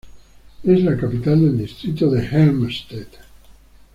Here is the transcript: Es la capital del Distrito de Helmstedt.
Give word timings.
Es 0.63 0.81
la 0.83 0.97
capital 0.97 1.39
del 1.41 1.59
Distrito 1.59 2.09
de 2.09 2.25
Helmstedt. 2.25 3.17